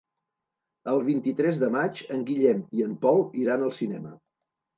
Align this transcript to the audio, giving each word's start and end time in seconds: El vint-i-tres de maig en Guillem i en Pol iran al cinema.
El 0.93 1.03
vint-i-tres 1.09 1.59
de 1.63 1.69
maig 1.75 2.01
en 2.15 2.25
Guillem 2.31 2.65
i 2.79 2.85
en 2.87 2.97
Pol 3.05 3.23
iran 3.45 3.69
al 3.69 3.77
cinema. 3.83 4.17